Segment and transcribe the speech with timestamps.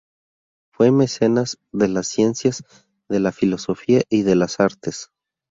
[0.73, 2.63] Fue mecenas de las ciencias,
[3.07, 5.11] de la filosofía y de las artes.